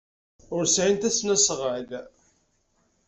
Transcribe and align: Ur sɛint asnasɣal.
Ur 0.55 0.63
sɛint 0.75 1.07
asnasɣal. 1.09 1.87